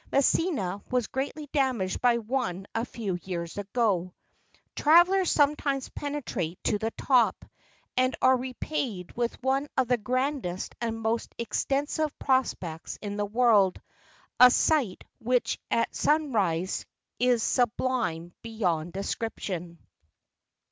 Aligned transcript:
Messina 0.11 0.81
was 0.89 1.05
greatly 1.05 1.47
damaged 1.53 2.01
by 2.01 2.17
one 2.17 2.65
a 2.73 2.85
few 2.85 3.19
years 3.21 3.59
ago. 3.59 4.15
Travellers 4.75 5.29
sometimes 5.29 5.89
penetrate 5.89 6.57
to 6.63 6.79
the 6.79 6.89
top, 6.97 7.45
and 7.95 8.15
are 8.19 8.35
repaid 8.35 9.11
with 9.15 9.39
one 9.43 9.67
of 9.77 9.89
the 9.89 9.97
grandest 9.97 10.73
and 10.81 10.99
most 10.99 11.37
ex¬ 11.37 11.67
tensive 11.67 12.09
prospects 12.17 12.97
in 13.03 13.15
the 13.15 13.27
world—a 13.27 14.49
sight 14.49 15.03
which 15.19 15.59
at 15.69 15.93
sunrise 15.93 16.87
is 17.19 17.43
sublime 17.43 18.33
beyond 18.41 18.93
description. 18.93 19.77